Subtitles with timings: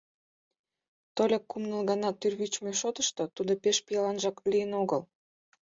[1.15, 5.01] Тольык кум-ныл гана тӱрвычмӧ шотышто тудо пеш пиаланжак лийын огыл.